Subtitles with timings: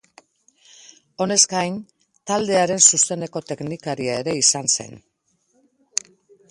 [1.25, 1.77] Honez gain,
[2.31, 5.01] taldearen zuzeneko teknikaria ere izan zen.